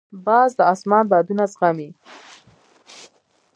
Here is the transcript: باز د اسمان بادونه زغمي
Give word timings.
باز 0.25 0.49
د 0.57 0.61
اسمان 0.73 1.03
بادونه 1.11 1.43
زغمي 1.53 1.89